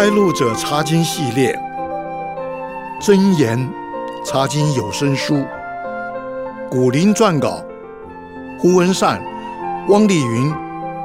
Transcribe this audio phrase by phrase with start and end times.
[0.00, 1.58] 开路者查经系列，
[3.00, 3.58] 真言
[4.24, 5.44] 查经有声书，
[6.70, 7.64] 古林撰稿，
[8.60, 9.20] 胡文善、
[9.88, 10.54] 汪丽云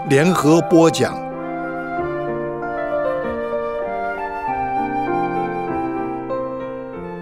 [0.10, 1.16] 联合播讲。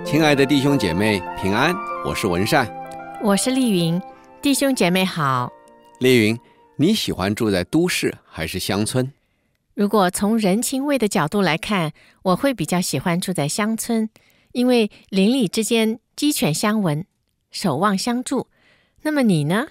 [0.03, 1.73] 亲爱的弟兄姐妹平安，
[2.05, 2.67] 我是文善，
[3.23, 4.01] 我是丽云，
[4.41, 5.49] 弟兄姐妹好。
[5.99, 6.37] 丽云，
[6.75, 9.09] 你喜欢住在都市还是乡村？
[9.81, 11.91] 如果从人情味的角度来看，
[12.21, 14.07] 我会比较喜欢住在乡村，
[14.51, 17.03] 因为邻里之间鸡犬相闻，
[17.49, 18.47] 守望相助。
[19.01, 19.69] 那么你呢？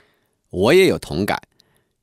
[0.51, 1.41] 我也有同感。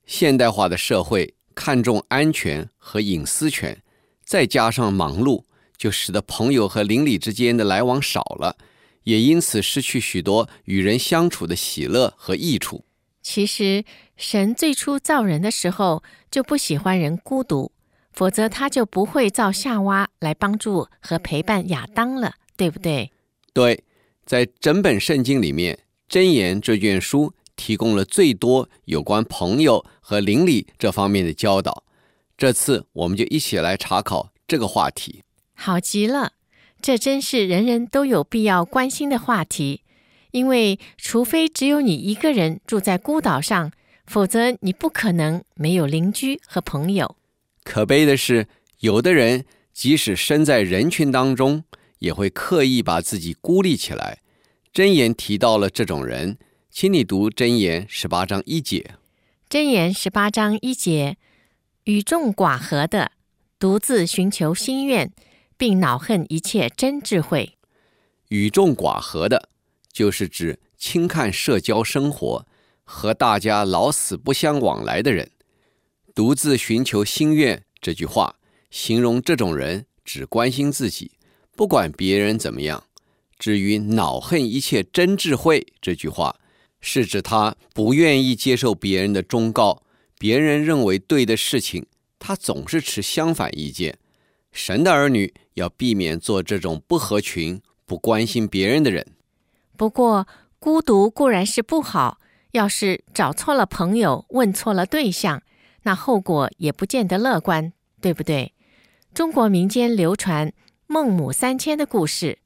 [0.06, 3.82] 现代化的社会看重安全和隐私权，
[4.24, 5.44] 再加上忙碌，
[5.76, 8.56] 就使得朋友和邻里之间的来往少了，
[9.02, 12.86] 也因此失去许多与人相处的喜乐和益处。
[13.20, 13.84] 其实，
[14.16, 17.70] 神最初造人的时候就不喜欢人孤独。
[18.18, 23.12] 否则，他就不会造夏娃来帮助和陪伴亚当了，对不对？
[23.52, 23.84] 对，
[24.26, 25.78] 在整本圣经里面，
[26.12, 31.84] 《箴言》这卷书提供了最多有关朋友和邻里这方面的教导。
[32.36, 35.22] 这次，我们就一起来查考这个话题。
[35.54, 36.32] 好极了，
[36.82, 39.82] 这真是人人都有必要关心的话题。
[40.32, 43.70] 因为，除非只有你一个人住在孤岛上，
[44.06, 47.14] 否则你不可能没有邻居和朋友。
[47.68, 51.64] 可悲的是，有的人即使身在人群当中，
[51.98, 54.22] 也会刻意把自己孤立起来。
[54.72, 56.38] 箴言提到了这种人，
[56.70, 58.94] 请你读箴言十八章一节。
[59.50, 61.18] 箴言十八章一节：
[61.84, 63.12] 与众寡合的，
[63.58, 65.12] 独自寻求心愿，
[65.58, 67.58] 并恼恨一切真智慧。
[68.28, 69.50] 与众寡合的，
[69.92, 72.46] 就是指轻看社交生活，
[72.84, 75.30] 和大家老死不相往来的人。
[76.18, 78.34] 独自寻求心愿这句话，
[78.72, 81.12] 形容这种人只关心自己，
[81.54, 82.82] 不管别人怎么样。
[83.38, 86.34] 至于恼恨一切真智慧这句话，
[86.80, 89.84] 是指他不愿意接受别人的忠告，
[90.18, 91.86] 别人认为对的事情，
[92.18, 93.96] 他总是持相反意见。
[94.50, 99.06] 神的儿女要避免做这种不合群、不关心别人的人。
[99.76, 100.26] 不过，
[100.58, 102.18] 孤独固然是不好，
[102.50, 105.40] 要是找错了朋友，问错了对象。
[105.82, 108.54] 那后果也不见得乐观，对不对？
[109.14, 110.52] 中国民间流传
[110.86, 112.38] 孟母三迁的故事，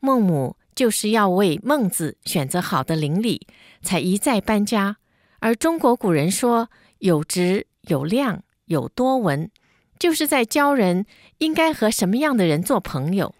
[0.00, 3.46] 孟母就是要为孟子选择好的邻里，
[3.82, 4.96] 才一再搬家。
[5.40, 6.68] 而中国古人说
[6.98, 9.50] “有直有量有多闻”，
[9.98, 11.06] 就是在教人
[11.38, 13.34] 应该和什么样的人做朋友。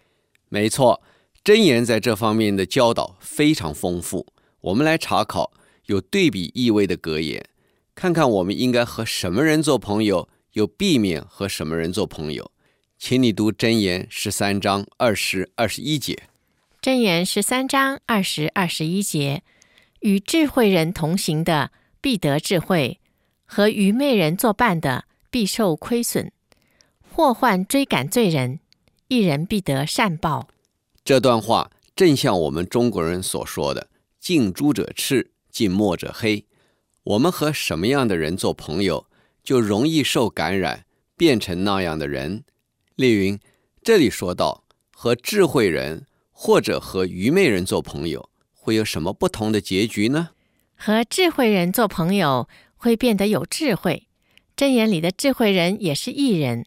[0.47, 1.01] 没错，
[1.43, 4.25] 箴言在这方面的教导非常丰富。
[4.61, 5.51] 我们来查考
[5.87, 7.45] 有对比意味的格言。
[7.99, 12.49] 看看我们应该和什么人做朋友，又避免和什么人做朋友。
[12.97, 16.17] 请你读箴言十三章二十二十一节。
[16.81, 19.43] 箴言十三章二十二十一节：
[19.99, 23.01] 与智慧人同行的必得智慧，
[23.43, 26.31] 和愚昧人作伴的必受亏损。
[27.11, 28.61] 祸患追赶罪人，
[29.09, 30.47] 一人必得善报。
[31.03, 33.89] 这段话正像我们中国人所说的
[34.21, 36.45] “近朱者赤，近墨者黑”。
[37.03, 39.07] 我们和什么样的人做朋友，
[39.43, 40.85] 就容易受感染，
[41.17, 42.43] 变成那样的人。
[42.95, 43.39] 丽云，
[43.81, 50.29] 这里说到和智慧人或者和愚昧人做朋友，会有什么不同的结局呢？
[50.75, 54.07] 和智慧人做朋友，会变得有智慧。
[54.55, 56.65] 箴言里的智慧人也是艺人，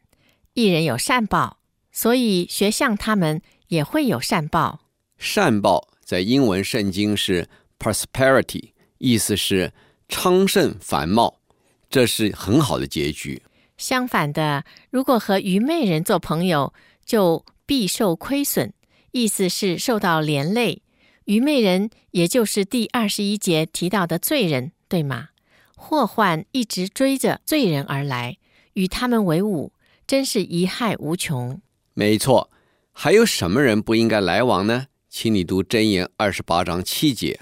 [0.55, 1.59] 艺人有善报，
[1.93, 4.81] 所以学像他们也会有善报。
[5.19, 9.73] 善报在英文圣经是 prosperity，意思是。
[10.13, 11.41] 昌盛繁茂，
[11.89, 13.43] 这是很好的结局。
[13.79, 16.75] 相反的，如果和愚昧人做朋友，
[17.05, 18.75] 就必受亏损，
[19.13, 20.83] 意思是受到连累。
[21.25, 25.31] 愚昧人也就是第二十一节提到的罪人，对吗？
[25.75, 28.37] 祸患一直追着罪人而来，
[28.75, 29.73] 与他们为伍，
[30.07, 31.61] 真是贻害无穷。
[31.95, 32.51] 没错，
[32.93, 34.89] 还有什么人不应该来往呢？
[35.09, 37.41] 请你读箴言二十八章七节。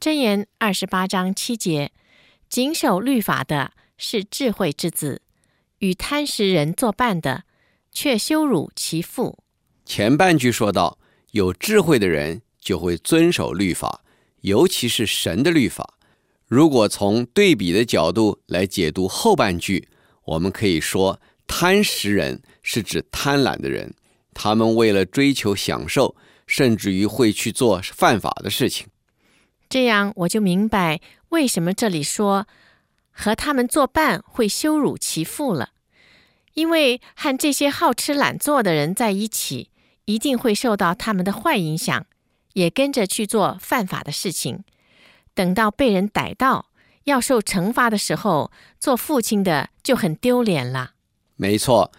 [0.00, 1.92] 箴言二十八章七节。
[2.48, 5.20] 谨守律法的是智慧之子，
[5.80, 7.44] 与贪食人作伴的，
[7.92, 9.38] 却羞辱其父。
[9.84, 10.98] 前半句说到，
[11.32, 14.02] 有智慧的人就会遵守律法，
[14.40, 15.94] 尤其是神的律法。
[16.46, 19.88] 如果从对比的角度来解读后半句，
[20.24, 23.94] 我们可以说，贪食人是指贪婪的人，
[24.32, 26.16] 他们为了追求享受，
[26.46, 28.86] 甚至于会去做犯法的事情。
[29.68, 30.98] 这样我就明白
[31.30, 32.46] 为什么这里说
[33.10, 35.70] 和他们作伴会羞辱其父了，
[36.54, 39.70] 因为和这些好吃懒做的人在一起，
[40.06, 42.06] 一定会受到他们的坏影响，
[42.54, 44.64] 也跟着去做犯法的事情。
[45.34, 46.70] 等到被人逮到，
[47.04, 48.50] 要受惩罚的时候，
[48.80, 50.92] 做父亲的就很丢脸了。
[51.36, 51.92] 没错，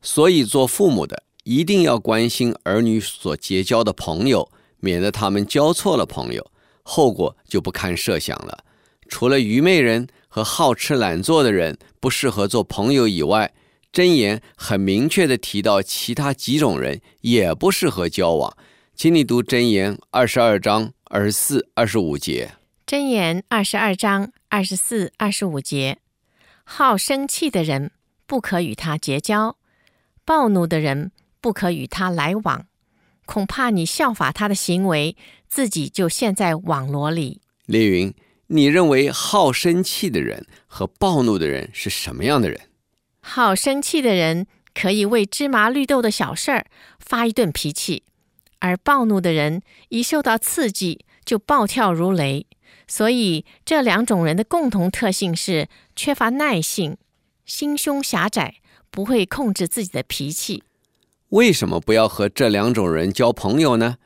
[0.00, 4.50] 所以做父母的一定要关心儿女所结交的朋友，
[4.80, 6.50] 免得他们交错了朋友，
[6.82, 8.64] 后果就不堪设想了。
[9.08, 13.52] 除了愚昧人和好吃懒做的人不适合做朋友以外，
[13.92, 18.56] 箴言很明确地提到其他几种人也不适合交往。
[18.94, 22.52] 请你读箴言二十二章二十四、二十五节。
[22.86, 25.98] 箴言二十二章二十四、二十五节：
[26.64, 27.90] 好生气的人
[28.26, 29.58] 不可与他结交，
[30.24, 32.66] 暴怒的人不可与他来往，
[33.26, 35.16] 恐怕你效法他的行为，
[35.48, 37.42] 自己就陷在网罗里。
[37.66, 38.14] 列云。
[38.54, 42.60] 你认为好生气的人和暴怒的人是什么样的人？
[43.22, 46.66] 好生气的人可以为芝麻绿豆的小事儿
[46.98, 48.02] 发一顿脾气，
[48.58, 52.46] 而暴怒的人一受到刺激就暴跳如雷。
[52.86, 56.98] 所以这两种人的共同特性是缺乏耐性、
[57.46, 58.56] 心胸狭窄，
[58.90, 60.62] 不会控制自己的脾气。
[61.30, 63.96] 为什么不要和这两种人交朋友呢？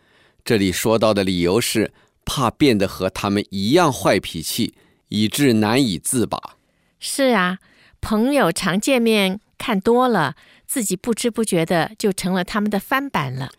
[0.45, 1.93] 这里说到的理由是。
[2.27, 4.75] 怕变得和他们一样坏脾气，
[5.09, 6.57] 以致难以自拔。
[6.99, 7.59] 是啊，
[8.03, 10.35] 朋友常见面看多了，
[10.67, 13.53] 自己不知不觉的就成了他们的翻版了。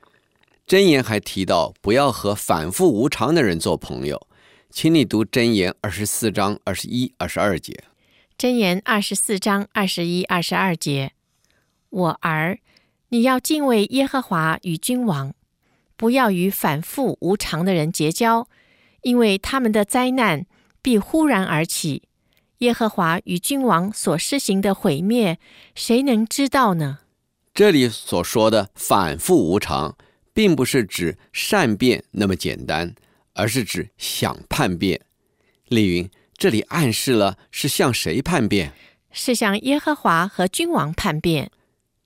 [0.68, 4.28] 箴言还提到，不要和反复无常的人做朋友。
[4.70, 7.86] 请你读箴言二十四章二十一、二十二节。
[8.38, 11.14] 箴言二十四章二十一、二十二节：
[11.90, 12.60] 我儿，
[13.10, 15.34] 你要敬畏耶和华与君王，
[15.96, 18.50] 不要与反复无常的人结交。
[19.08, 20.46] 因为他们的灾难
[20.82, 22.04] 必忽然而起，
[22.58, 25.40] 耶和华与君王所施行的毁灭，
[25.74, 27.00] 谁能知道呢？
[27.54, 29.96] 这里所说的反复无常，
[30.34, 32.94] 并不是指善变那么简单，
[33.32, 35.00] 而是指想叛变。
[35.70, 38.74] 丽云，这里暗示了是向谁叛变？
[39.10, 41.50] 是向耶和华和君王叛变。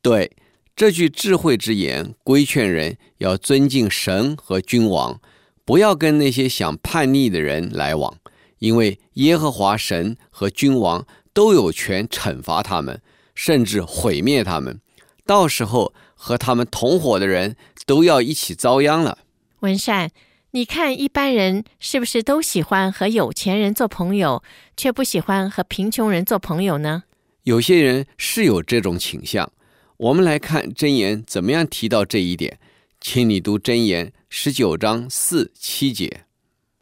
[0.04, 0.32] 对，
[0.76, 5.20] 这句智慧之言规劝人要尊敬神和君王。
[5.64, 8.18] 不要跟那些想叛逆的人来往，
[8.60, 13.02] 因为耶和华神和君王都有权惩罚他们，
[13.36, 14.80] 甚至毁灭他们。
[15.26, 17.56] 到时候和他们同伙的人
[17.86, 19.20] 都要一起遭殃了。
[19.60, 20.10] 文善，
[20.52, 24.44] 你看一般人是不是都喜欢和有钱人做朋友，
[24.76, 27.04] 却不喜欢和贫穷人做朋友呢？
[27.44, 29.52] 有些人是有这种倾向。
[29.98, 32.60] 我们来看箴言怎么样提到这一点。
[33.00, 36.24] 请你读箴言十九章四七节。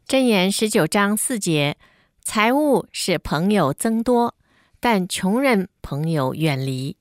[0.06, 1.76] 箴言十九章四节：
[2.22, 4.36] 财物使朋友增多，
[4.78, 6.96] 但穷人朋友远离。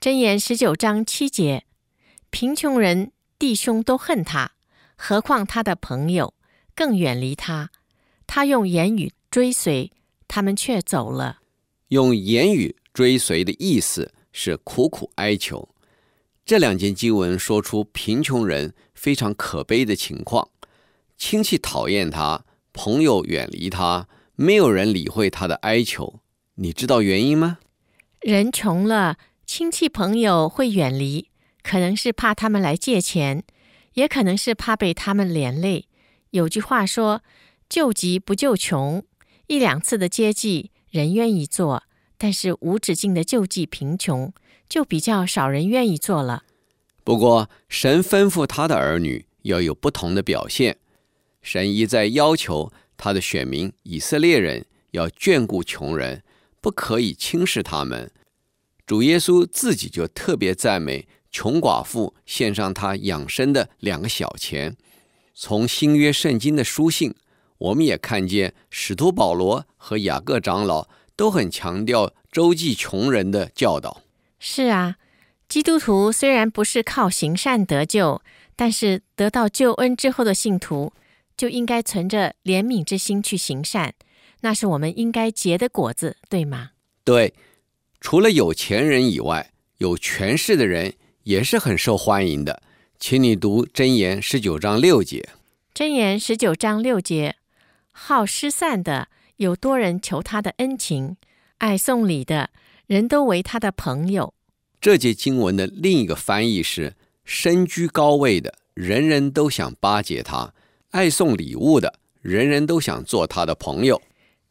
[0.00, 1.64] 箴言十九章七节：
[2.30, 4.52] 贫穷人弟兄都恨他，
[4.94, 6.32] 何况他的朋友
[6.76, 7.72] 更远离他。
[8.28, 9.90] 他用言语追随，
[10.28, 11.40] 他们却走了。
[11.88, 15.68] 用言语追随的意思是苦苦哀求。
[16.44, 20.48] 这两节经文说出贫穷人非常可悲的情况：
[21.18, 24.06] 亲戚讨厌他，朋友远离他，
[24.36, 26.20] 没有人理会他的哀求。
[26.54, 27.58] 你知道原因吗？
[28.20, 31.30] 人穷了，亲戚朋友会远离，
[31.64, 33.42] 可能是怕他们来借钱，
[33.94, 35.88] 也可能是怕被他们连累。
[36.30, 37.22] 有句话说
[37.68, 39.04] ：“救急不救穷。”
[39.48, 41.82] 一两次的接济，人愿意做。
[42.16, 44.32] 但是无止境的救济贫穷，
[44.68, 46.44] 就比较少人愿意做了。
[47.04, 50.76] 不过，神吩咐他的儿女要有不同的表现。
[51.42, 56.22] 神一再要求他的选民以色列人要眷顾穷人，
[56.60, 58.10] 不可以轻视他们。
[58.86, 64.76] 主耶稣自己就特别赞美穷寡妇献上他养生的两个小钱。
[65.34, 67.14] 从新约圣经的书信，
[67.58, 70.88] 我们也看见使徒保罗和雅各长老。
[71.14, 74.02] 都很强调周济穷人的教导。
[74.40, 74.96] 是啊，
[75.52, 78.22] 基督徒虽然不是靠行善得救，
[78.56, 80.94] 但是得到救恩之后的信徒
[81.36, 83.92] 就应该存着怜悯之心去行善，
[84.40, 86.70] 那是我们应该结的果子，对吗？
[87.04, 87.34] 对，
[88.00, 90.94] 除了有钱人以外，有权势的人
[91.24, 92.62] 也是很受欢迎的。
[92.98, 95.28] 请你读箴言十九章六节。
[95.74, 97.36] 箴言十九章六节，
[97.92, 99.08] 好失散的。
[99.36, 101.18] 有多人求他的恩情，
[101.58, 102.48] 爱送礼的
[102.86, 104.32] 人都为他的朋友。
[104.82, 110.52] 这节经文的另一个翻译是：身居高位的人人都想巴结他，
[110.90, 114.02] 爱送礼物的人人都想做他的朋友。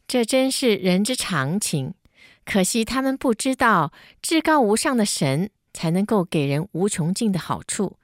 [0.08, 1.96] 这真是人之常情。
[2.46, 7.98] 可惜他们不知道，至高无上的神才能够给人无穷尽的好处，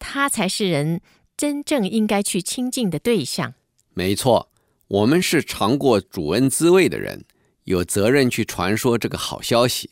[0.00, 1.00] 他才是人
[1.36, 3.54] 真正应该去亲近的对象。
[3.94, 4.50] 没错，
[4.88, 7.24] 我们是尝过主恩滋味的人，
[7.62, 9.90] 有责任去传说这个好消息。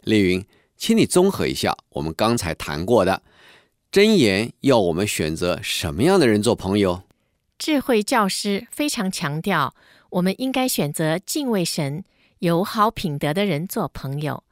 [0.00, 0.42] 丽云，
[0.78, 3.22] 请你综合一下我们刚才谈过的
[3.90, 7.02] 箴言，要我们选择什么样的人做朋友？
[7.58, 9.74] 智慧教师非常强调，
[10.10, 12.04] 我们应该选择敬畏神、
[12.38, 14.44] 有好品德的人做朋友。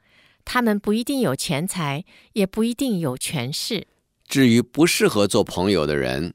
[0.45, 3.87] 他们不一定有钱财，也不一定有权势。
[4.27, 6.35] 至于不适合做朋友的人，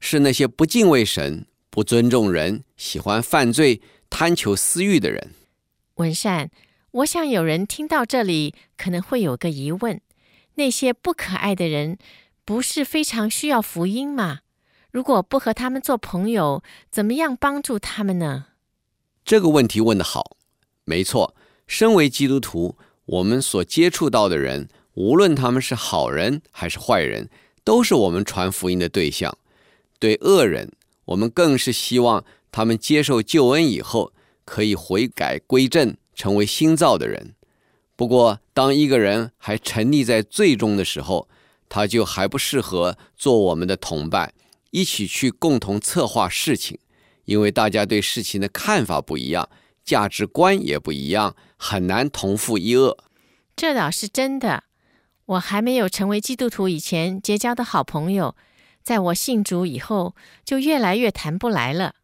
[0.00, 3.80] 是那些不敬畏神、不尊重人、喜欢犯罪、
[4.10, 5.32] 贪求私欲的人。
[5.94, 6.50] 文善，
[6.90, 10.00] 我想有人听到这里可能会有个疑问：
[10.54, 11.98] 那些不可爱的人，
[12.46, 14.40] 不是非常需要福音吗？
[14.90, 18.46] 如果不和他们做朋友，怎么样帮助他们呢？
[19.22, 20.36] 这个问题问得好，
[20.84, 21.34] 没错。
[21.66, 27.28] 身为基督徒，我们所接触到的人，无论他们是好人还是坏人，
[27.62, 29.36] 都是我们传福音的对象。
[29.98, 30.72] 对恶人，
[31.04, 34.14] 我们更是希望他们接受救恩以后，
[34.46, 37.36] 可以悔改归正，成为新造的人。
[37.94, 41.28] 不过，当一个人还沉溺在罪中的时候，
[41.68, 44.34] 他就还不适合做我们的同伴。
[44.70, 46.78] 一起去共同策划事情，
[47.24, 49.48] 因为大家对事情的看法不一样，
[49.84, 52.98] 价值观也不一样，很难同负一恶。
[53.54, 54.64] 这倒是真的。
[55.26, 58.34] 我还没有成为基督徒以前结交的好朋友，
[58.82, 61.94] 在我信主以后就越来越谈不来了。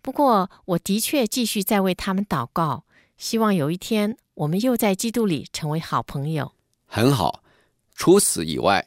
[0.00, 2.84] 不过，我的确继续在为他们祷告，
[3.16, 6.52] 希望有一天我们又在基督里成为好朋友。
[6.86, 7.42] 很好。
[7.94, 8.86] 除此以外，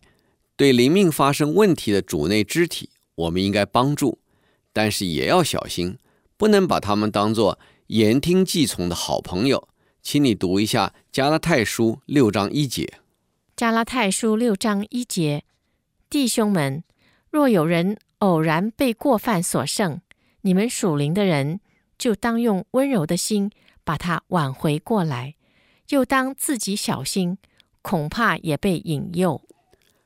[0.55, 2.89] 对灵命发生问题的主内肢体。
[3.15, 4.19] 我们应该帮助，
[4.71, 5.97] 但是也要小心，
[6.37, 9.67] 不能把他们当作言听计从的好朋友。
[10.01, 12.85] 请你读一下《加拉太书》六章一节。
[13.57, 15.43] 《加拉太书》六章一节，
[16.09, 16.83] 弟兄们，
[17.29, 19.99] 若有人偶然被过犯所胜，
[20.41, 21.59] 你们属灵的人
[21.97, 23.51] 就当用温柔的心
[23.89, 25.33] 把他挽回过来，
[25.87, 27.39] 又当自己小心，
[27.81, 29.41] 恐怕也被引诱。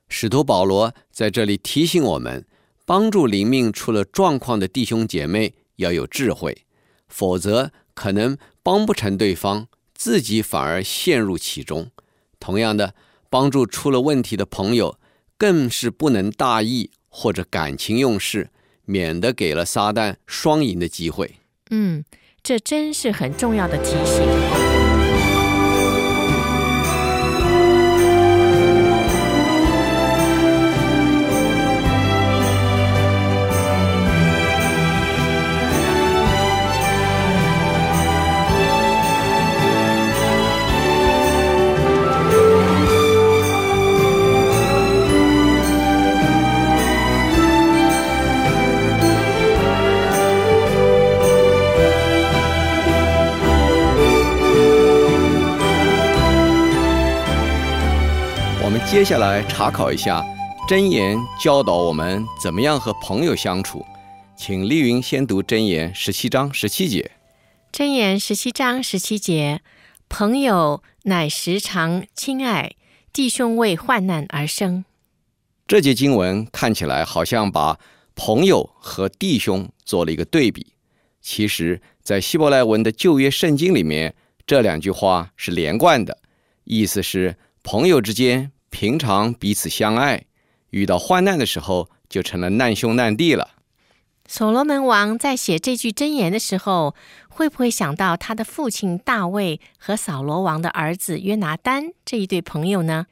[0.07, 2.45] 使徒保罗在这里提醒我们。
[2.85, 6.65] 帮助灵命出了状况的弟兄姐妹要有智慧，
[7.09, 11.91] 否则可能帮不成对方，自己反而陷入其中。
[12.39, 12.93] 同样的，
[13.29, 14.97] 帮助出了问题的朋友，
[15.37, 18.49] 更是不能大意或者感情用事，
[18.85, 21.35] 免得给了撒旦双赢的机会。
[21.69, 22.03] 嗯，
[22.45, 24.62] 这真是很重要的提醒。
[58.93, 60.23] 接下来查考一下
[60.69, 63.83] 真言，教导我们怎么样和朋友相处。
[64.37, 67.09] 请丽云先读真言十七章十七节。
[67.71, 69.61] 真言十七章十七节：
[70.07, 72.75] 朋友乃时常亲爱，
[73.11, 74.85] 弟兄为患难而生。
[75.65, 77.79] 这节经文看起来好像把
[78.13, 80.67] 朋友和弟兄做了一个对比，
[81.19, 84.13] 其实，在希伯来文的旧约圣经里面，
[84.45, 86.19] 这两句话是连贯的，
[86.65, 88.51] 意思是朋友之间。
[88.73, 90.25] 平常彼此相爱，
[90.71, 93.51] 遇到患难的时候就成了难兄难弟了。
[94.27, 96.95] 所罗门王在写这句箴言的时候，
[97.29, 103.05] 会不会想到他的父亲大卫和扫罗王的儿子约拿丹这一对朋友呢？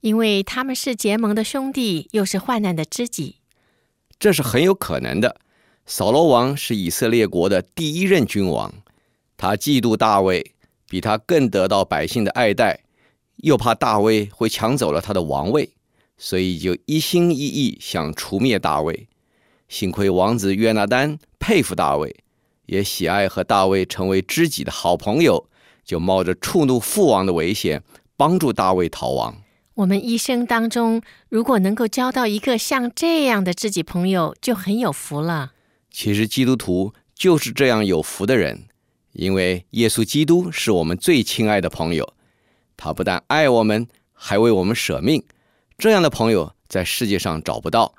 [0.00, 3.36] 因为他们是结盟的兄弟，又是患难的知己。
[4.18, 5.36] 这是很有可能的。
[5.86, 8.74] 扫罗王是以色列国的第一任君王，
[9.36, 10.54] 他嫉妒大卫，
[10.88, 12.80] 比他更得到百姓的爱戴。
[13.36, 15.70] 又怕大卫会抢走了他的王位，
[16.16, 19.08] 所以就一心一意想除灭大卫。
[19.68, 22.14] 幸亏王子约拿丹佩服大卫，
[22.66, 25.48] 也喜爱和大卫成为知己的好朋友，
[25.84, 27.82] 就冒着触怒父王的危险，
[28.16, 29.36] 帮助大卫逃亡。
[29.74, 35.52] 我们一生当中，如果能够交到一个像这样的知己朋友，就很有福了。
[35.90, 38.66] 其实基督徒就是这样有福的人，
[39.12, 42.14] 因为耶稣基督是我们最亲爱的朋友。
[42.76, 45.24] 他不但爱我们，还为我们舍命。
[45.78, 47.94] 这样的朋友在世界上找不到。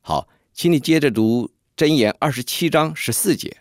[0.00, 3.58] 好，请你接着读箴言二十七章十四节。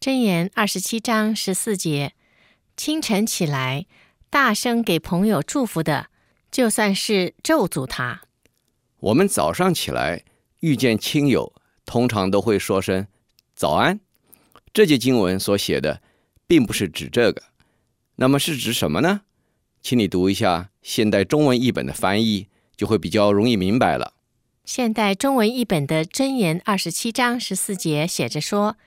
[0.00, 2.12] 箴言二十七章十四节：
[2.76, 3.86] 清晨起来，
[4.28, 6.08] 大声给朋友祝福的，
[6.50, 8.22] 就算是咒诅他。
[8.98, 10.24] 我们早上起来
[10.60, 11.54] 遇见亲友，
[11.86, 13.06] 通常都会说声
[13.54, 14.00] 早安。
[14.72, 16.02] 这节经文所写的，
[16.46, 17.42] 并不是指这个，
[18.16, 19.22] 那么是指什么呢？
[19.84, 24.14] 请你读一下现代中文译本的翻译，就会比较容易明白了。
[24.64, 28.78] 现代中文译本的箴言二十七章十四节写着说：“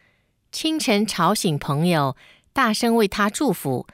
[0.51, 2.17] 清晨吵醒朋友，
[2.51, 3.85] 大声为他祝福，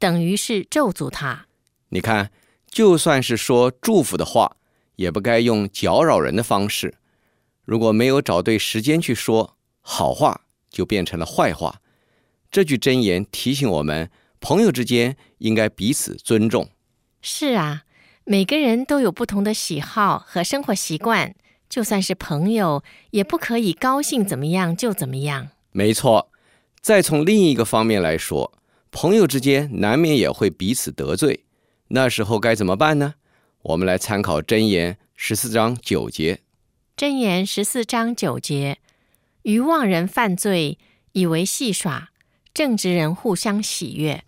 [0.00, 1.46] 等于是咒诅他。”
[1.90, 2.32] 你看，
[2.68, 4.56] 就算是说祝福的话，
[4.96, 6.94] 也不该用搅扰人的方式。
[7.64, 11.80] 如果没有找对时间去说好话，就变成了坏话。
[12.50, 16.68] 这句箴言提醒我们，朋友之间应该彼此尊重。
[17.20, 17.84] 是啊，
[18.24, 21.34] 每个人都有不同的喜好和生活习惯，
[21.68, 25.48] 就算是朋友，也不可以高兴怎么样就怎么样。
[25.72, 26.30] 没错。
[26.80, 28.52] 再从另一个方面来说，
[28.90, 31.44] 朋友之间难免也会彼此得罪，
[31.88, 33.14] 那时候该怎么办呢？
[33.62, 36.40] 我们来参考箴言十四章九节。
[36.96, 38.78] 箴言十四章九节。
[39.42, 40.78] 愚妄人犯罪，
[41.12, 42.10] 以为戏耍；
[42.54, 44.24] 正直人互相喜悦。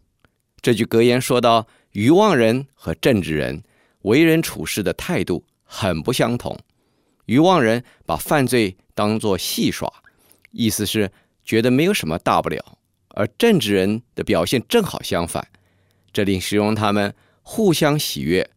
[0.60, 3.62] 这句格言说到，愚妄人和正直人
[4.02, 6.58] 为人处事的态度很不相同。
[7.26, 9.92] 愚妄人把犯罪当作戏耍，
[10.50, 11.10] 意思是
[11.44, 12.58] 觉得没有什么大不了；
[13.08, 15.46] 而正直人的表现正好相反，
[16.12, 18.50] 这里形容他们互相喜悦。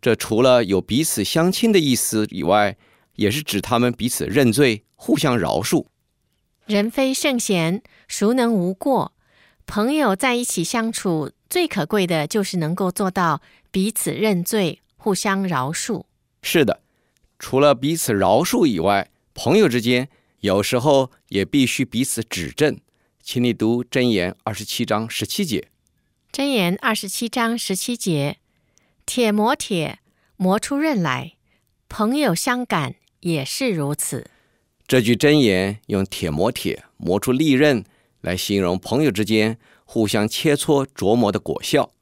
[0.00, 2.76] 这除了有彼此相亲的意思以外，
[3.16, 4.84] 也是指他们彼此认罪。
[5.00, 5.86] 互相饶恕，
[6.66, 9.12] 人非圣贤，孰能无过？
[9.68, 16.04] 朋友在一起相处，最可贵的就是能够做到彼此认罪、互相饶恕。
[16.40, 16.80] 是的，
[17.38, 20.08] 除了彼此饶恕以外，朋友之间
[20.40, 22.80] 有时候也必须彼此指正。
[23.22, 25.68] 请你读箴言二十七章十七节。
[26.32, 28.38] 箴言二十七章十七节：
[29.04, 29.98] 铁磨铁，
[30.38, 31.34] 磨出刃来；
[31.90, 34.30] 朋友相感也是如此。
[34.86, 37.84] 这句箴言用“铁磨铁，磨出利刃”
[38.20, 41.92] 来形容朋友之间互相切磋琢磨的果效。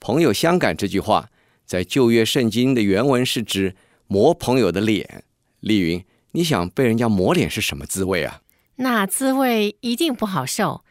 [0.00, 1.30] 朋友相感这句话，
[1.66, 3.74] 在旧约圣经的原文是指
[4.06, 5.24] 磨朋友的脸。
[5.60, 8.42] 丽云，你想被人家磨脸是什么滋味啊？
[8.76, 10.84] 那滋味一定不好受。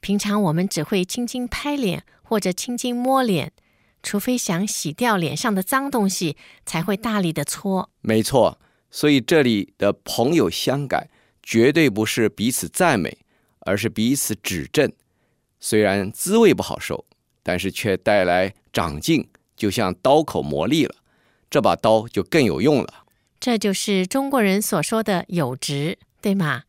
[0.00, 3.52] 平常我们只会轻轻拍脸或者轻轻摸脸，
[4.02, 7.90] 除非想洗掉脸上的脏东西，才会大力的搓。
[8.00, 8.58] 没错。
[8.90, 11.08] 所以这里的朋友相感，
[11.42, 13.18] 绝对不是彼此赞美，
[13.64, 14.92] 而是彼此指正。
[15.58, 17.04] 虽然滋味不好受，
[17.42, 20.94] 但是却带来长进，就像刀口磨砺了，
[21.50, 23.04] 这把刀就更有用了。
[23.40, 26.64] 这就是中国人所说的有直，对吗？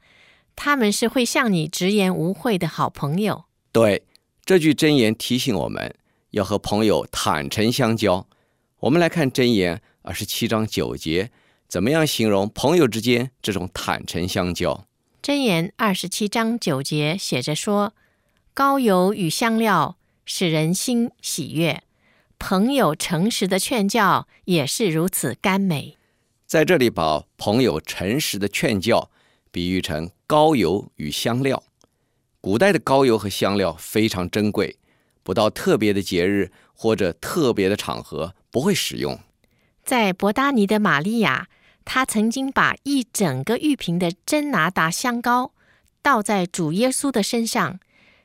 [0.56, 3.45] 他们是会向你直言无讳的好朋友。
[3.71, 4.03] 对，
[4.45, 5.95] 这句箴言提醒我们
[6.32, 8.27] 要和朋友坦诚相交。
[8.82, 11.32] 我们来看箴言二十七章九节。
[11.67, 14.86] 怎么样形容朋友之间这种坦诚相交？
[15.23, 17.93] 箴言二十七章九节写着说
[18.53, 21.81] ：“高油与香料使人心喜悦，
[22.38, 25.97] 朋友诚实的劝教也是如此甘美。”
[26.45, 29.09] 在这里，把朋友诚实的劝教
[29.49, 31.63] 比喻成高油与香料。
[32.41, 34.75] 古代的高油和香料非常珍贵，
[35.23, 39.17] 不到特别的节日或者特别的场合不会使用。
[39.86, 41.47] 在伯达尼的玛利亚。
[41.86, 45.52] 他曾经把一整个玉瓶的真拿达香膏
[46.02, 47.80] 倒在主耶稣的身上，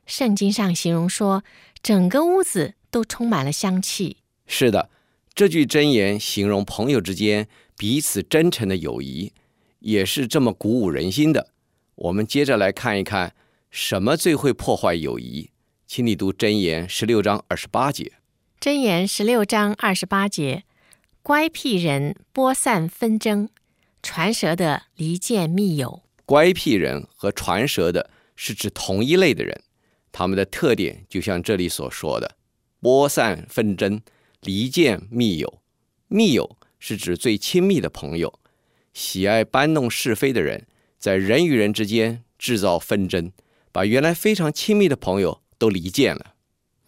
[0.07, 1.43] 圣经上形容说，
[1.83, 4.19] 整个屋子都充满了香气。
[4.47, 4.91] 是的，
[5.35, 9.33] 这句箴言形容朋友之间彼此真诚的友谊，
[9.81, 11.49] 也是这么鼓舞人心的。
[11.97, 13.35] 我们接着来看一看，
[13.71, 15.51] 什么最会破坏友谊？
[15.87, 18.13] 请你读箴言十六章二十八节。
[18.61, 20.65] 箴言十六章二十八节。
[21.29, 23.51] 乖僻人播散纷争，
[24.03, 26.03] 传舌的离间密友。
[26.25, 29.61] 乖僻人和传舌的是指同一类的人，
[30.11, 32.37] 他们的特点就像这里所说的：
[32.81, 34.01] 播散纷争，
[34.41, 35.61] 离间密友。
[36.07, 38.41] 密友是指最亲密的朋友，
[38.95, 40.67] 喜爱搬弄是非的人，
[40.99, 43.31] 在人与人之间制造纷争，
[43.71, 46.33] 把原来非常亲密的朋友都离间了。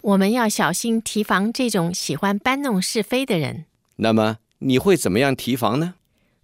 [0.00, 3.66] 我们要小心提防这种喜欢搬弄是非的人。
[4.02, 5.94] 那么你会怎么样提防呢？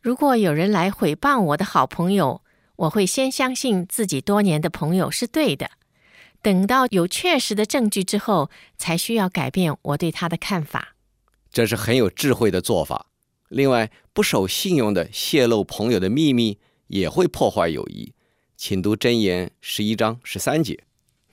[0.01, 2.42] 如果有人来诽谤我的好朋友，
[2.77, 5.71] 我会先相信自己多年的朋友是对的，
[6.42, 10.95] 等到有确实的证据之后，才需要改变我对他的看法。
[11.51, 13.07] 这是很有智慧的做法。
[13.49, 18.12] 另外，不守信用的泄露朋友的秘密，也会破坏友谊。
[18.57, 20.85] 请读箴言十一章十三节。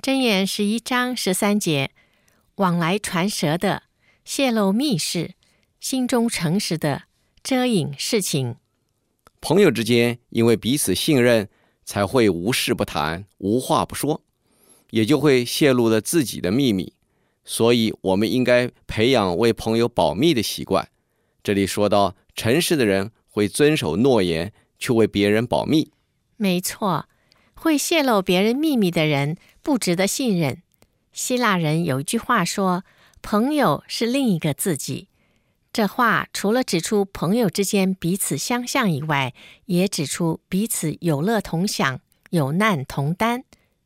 [0.01, 1.91] 箴言十一章十三节：
[2.55, 3.83] 往来传舌的，
[4.23, 5.33] 泄露密事，
[5.83, 7.03] 心中诚实的
[7.43, 8.55] 遮掩事情。
[9.41, 11.49] 朋友之间因为彼此信任，
[11.83, 14.23] 才会无事不谈，无话不说，
[14.91, 16.93] 也就会泄露了自己的秘密。
[17.43, 20.87] 所以，我们应该培养为朋友保密的习惯。
[21.43, 25.91] 这里说到，诚实的人会遵守诺言，去为别人保密。
[26.37, 27.09] 没错，
[27.55, 30.63] 会泄露别人秘密的人不值得信任。
[31.11, 32.85] 希腊人有一句话说
[33.21, 35.09] ：“朋友是另一个自己。”
[35.73, 39.33] 这话除了指出朋友之间彼此相像以外，
[39.65, 43.43] 也指出彼此有乐同享、有难同担。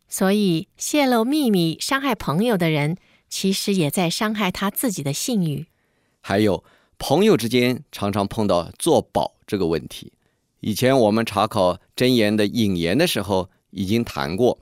[0.10, 2.98] 所以，泄露秘密、伤害朋友的人，
[3.30, 5.68] 其实也在伤害他自己的信誉。
[6.20, 6.62] 还有，
[6.98, 10.12] 朋友之间常常碰到做保这个问题。
[10.60, 14.60] 以前我们查考真言的引言的时候已经谈过，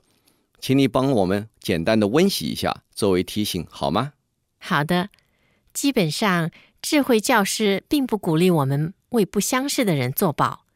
[0.60, 4.12] 请你帮我们简单的温习一下，作为提醒好吗？
[4.58, 5.08] 好的。
[5.72, 6.50] 基本上，
[6.88, 10.66] 智慧教师并不鼓励我们为不相识的人作保，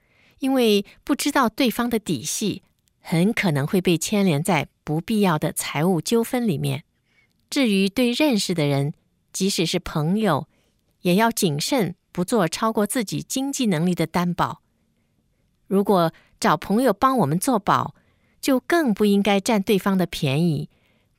[0.41, 2.65] 因为不知道对方的底细，
[2.99, 6.83] 很可能会被牵连在不必要的财务纠纷里面。
[7.49, 8.93] 至于对认识的人，
[9.33, 10.49] 即使是朋友，
[11.03, 14.63] 也要谨慎，不做超过自己经济能力的担保。
[15.69, 17.95] 如果找朋友帮我们作保，
[18.41, 20.69] 就更不应该占对方的便宜。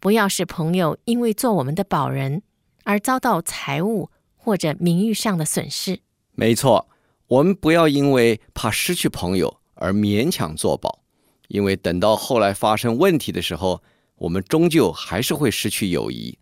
[0.01, 2.41] 不要使朋友因为做我们的保人
[2.83, 4.09] 而遭到财务
[4.43, 5.99] 或者名誉上的损失。
[6.33, 6.89] 没错，
[7.27, 10.99] 我们不要因为怕失去朋友而勉强做保，
[11.47, 13.81] 因为等到后来发生问题的时候。
[14.21, 16.37] 我们终究还是会失去友谊。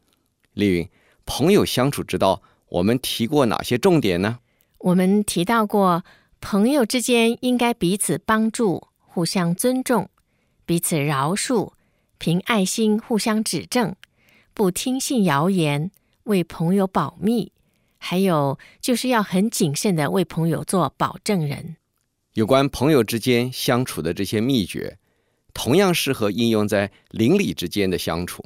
[0.51, 0.89] 丽云，
[1.25, 4.39] 朋友相处之道，我们提过哪些重点呢？
[4.79, 6.03] 我们提到过，
[6.41, 10.09] 朋友之间应该彼此帮助，互相尊重，
[10.65, 11.71] 彼此饶恕，
[12.17, 13.95] 凭爱心互相指正，
[14.53, 15.89] 不听信谣言，
[16.23, 17.53] 为朋友保密。
[17.99, 21.75] 还有就是要很谨慎的为朋友做保证人。
[22.33, 24.97] 有关朋友之间相处的这些秘诀。
[25.51, 28.45] 同样适合应用在邻里之间的相处。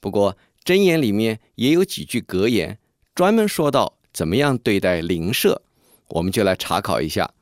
[0.00, 2.76] 不过，箴言里面也有几句格言，
[3.14, 5.62] 专门说到怎么样对待邻舍。
[6.08, 7.32] 我们就来查考一下，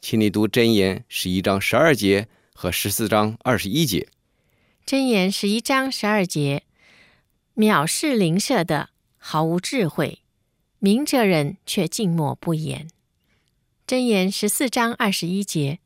[0.00, 4.08] 请你读箴言十一章十二节和十四章二十一节。
[4.86, 6.64] 箴言十一章十二节：
[7.54, 10.20] 藐视邻舍的毫无智慧，
[10.84, 12.88] 明哲人却静默不言。
[13.86, 15.78] 箴言十四章二十一节：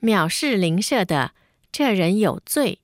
[0.00, 1.32] 藐视邻舍的。
[1.72, 2.78] 这人有罪，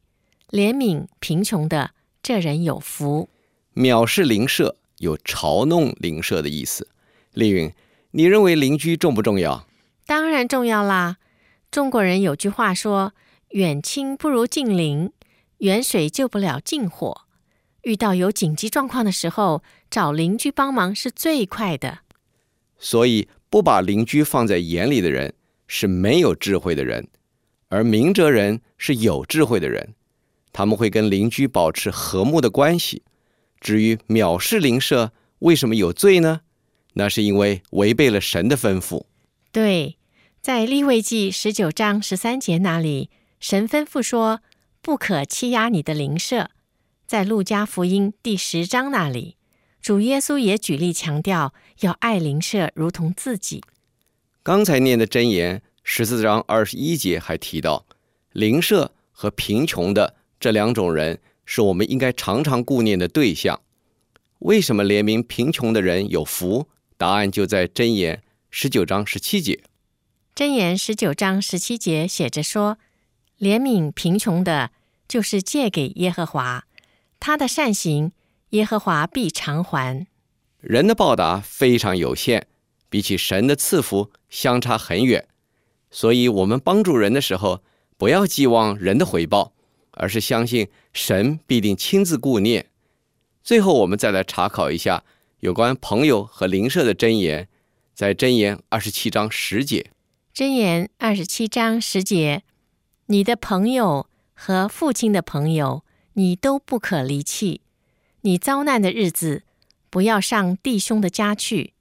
[0.51, 3.29] 怜悯贫穷的，这人有福。
[3.77, 6.89] 藐视邻舍有嘲弄邻舍的意思。
[7.35, 7.73] 丽云，
[8.11, 9.65] 你认为邻居重不重要？
[10.07, 11.19] 当然重要啦。
[11.71, 13.15] 中国人有句话说
[13.51, 15.13] ：“远亲不如近邻，
[15.59, 17.21] 远水救不了近火。”
[17.83, 19.63] 遇到有紧急状况的时候，
[19.95, 22.01] 找邻居帮忙是最快的。
[22.77, 25.35] 所以，不把邻居放在眼里的人，
[25.69, 27.07] 是没有智慧的人。
[27.69, 29.95] 而明哲人是有智慧的人，
[30.53, 33.05] 他们会跟邻居保持和睦的关系。
[33.61, 36.41] 至于藐视邻舍，为什么有罪呢？
[36.95, 39.05] 那是因为违背了神的吩咐。
[39.53, 39.97] 对，
[40.43, 44.41] 在利未记十九章十三节那里，神吩咐说
[44.83, 46.51] 不可欺压你的邻舍。
[47.07, 49.37] 在路加福音第十章那里，
[49.85, 53.63] 主耶稣也举例强调要爱邻舍如同自己。
[54.43, 55.61] 刚才念的箴言。
[55.83, 57.85] 十四章二十一节还提到，
[58.33, 63.61] 邻舍和贫穷的这两种人是我们应该常常顾念的对象。
[64.39, 66.67] 为什么怜悯贫穷的人有福？
[66.97, 69.61] 答案就在箴言十九章十七节。
[70.35, 72.79] 箴言十九章十七节写着说
[73.39, 74.71] ：“怜悯贫穷的，
[75.07, 76.65] 就是借给耶和华，
[77.21, 78.13] 他的善行，
[78.55, 80.07] 耶和华必偿还。”
[80.61, 82.47] 人的报答非常有限，
[82.89, 85.29] 比起神的赐福相差很远。
[85.91, 87.63] 所以，我们帮助人的时候，
[87.97, 89.53] 不要寄望人的回报，
[89.91, 92.67] 而是相信神必定亲自顾念。
[93.43, 95.05] 最后，我们再来查考一下
[95.41, 97.49] 有关朋友和邻舍的箴言，
[97.93, 99.91] 在箴言二十七章十节。
[100.35, 102.43] 箴言二十七章十节：
[103.07, 107.61] 你的朋友和父亲的朋友，你都不可离弃。
[108.27, 109.43] 你遭难的日子，
[109.91, 111.75] 不要上弟兄的家去。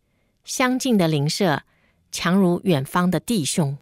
[0.44, 1.64] 相近的邻舍，
[2.12, 3.78] 强如远方的弟兄。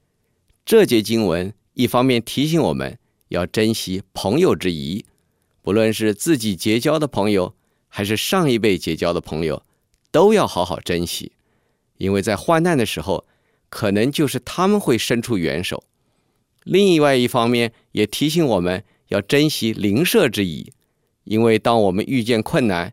[0.64, 5.06] 这节经文一方面提醒我们要珍惜朋友之谊，
[5.64, 7.56] 不论是自己结交的朋友，
[7.88, 9.64] 还是上一辈结交的朋友，
[10.12, 11.32] 都要好好珍惜，
[11.98, 13.26] 因为在患难的时候，
[13.72, 15.84] 可能就是他们会伸出援手。
[16.64, 20.72] 另外一方面，也提醒我们要珍惜邻舍之谊，
[21.32, 22.92] 因为当我们遇见困难，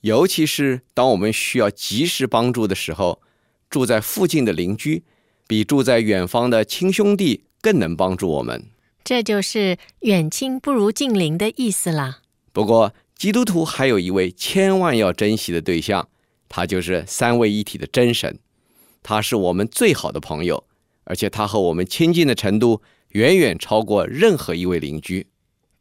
[0.00, 3.22] 尤其是当我们需要及时帮助的时候，
[3.70, 5.04] 住在附近的邻居
[5.46, 8.64] 比住在远方的亲兄弟更能帮助我们。
[9.04, 12.22] 这就是远亲不如近邻的意思啦。
[12.52, 16.08] 不过，基督徒还有一位千万要珍惜的对象，
[16.48, 18.40] 他就是三位一体的真神。
[19.04, 20.64] 他是我们最好的朋友，
[21.04, 25.28] 而且他和我们亲近的程度远远超过任何一位邻居。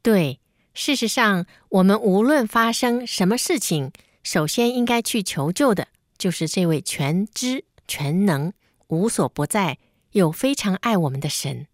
[0.04, 0.38] 对，
[0.76, 8.52] 事实上，我们无论发生什么事情，首先应该去求救的，就是这位全知全能、
[8.88, 9.78] 无所不在
[10.12, 11.68] 又非常爱我们的神。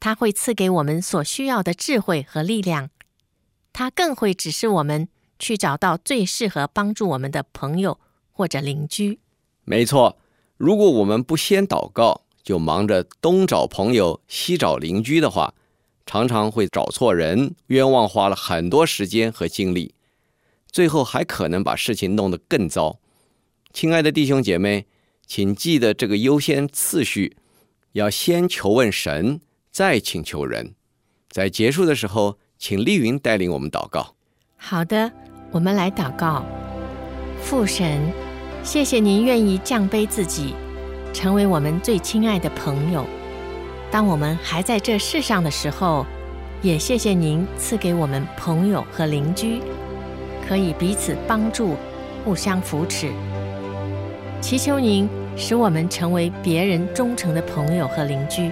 [0.00, 2.88] 他会赐给我们所需要的智慧和力量，
[3.70, 8.00] 他更会指示我们去找到最适合帮助我们的朋友
[8.32, 9.20] 或者邻居。
[9.64, 10.16] 没错，
[10.56, 15.54] 如果我们不先祷告，就忙着东找朋友、西找邻居的话，
[16.12, 19.94] 常常会找错人，冤枉花了很多时间和精力，
[20.70, 22.98] 最后还可能把事情弄得更糟。
[23.72, 24.84] 亲爱的弟兄姐妹，
[25.26, 27.38] 请记得这个优先次序，
[27.92, 29.40] 要先求问神。
[29.70, 30.74] 再请求人，
[31.30, 34.14] 在结束的时候，请丽云带领我们祷告。
[34.58, 35.10] 好的，
[35.50, 36.44] 我们来祷告。
[37.40, 38.12] 父神，
[38.62, 40.54] 谢谢您愿意降卑自己，
[41.14, 43.06] 成为我们最亲爱的朋友。
[43.92, 46.06] 当我们还在这世上的时候，
[46.62, 49.60] 也谢谢您赐给我们朋友和邻居，
[50.48, 51.76] 可以彼此帮助，
[52.24, 53.12] 互相扶持。
[54.40, 58.50] 祈求您使我们成为别人忠诚的朋友和邻居。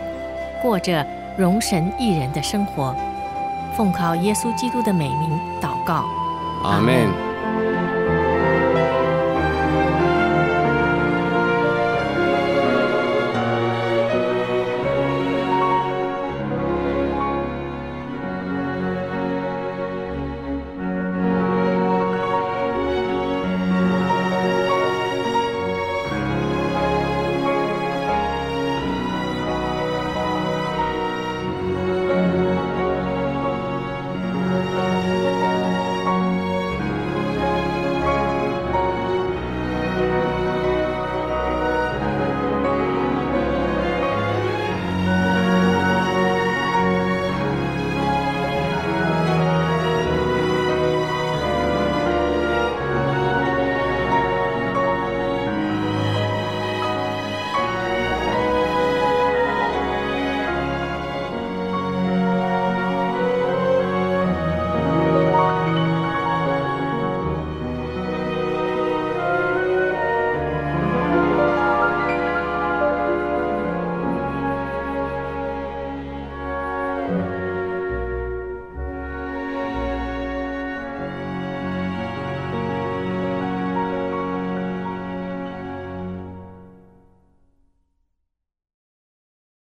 [0.61, 1.05] 过着
[1.38, 2.94] 荣神益人的生活，
[3.74, 6.05] 奉靠耶稣基督的美名祷告，
[6.62, 7.29] 阿门。